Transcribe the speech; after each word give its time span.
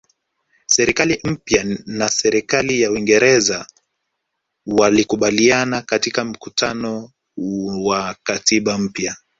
Serikali 0.65 1.19
mpya 1.23 1.65
na 1.85 2.09
serikali 2.09 2.81
ya 2.81 2.91
Uingereza 2.91 3.67
walikubaliana 4.67 5.81
katika 5.81 6.25
mkutano 6.25 7.11
wa 7.83 8.15
katiba 8.23 8.77
mpya 8.77 9.17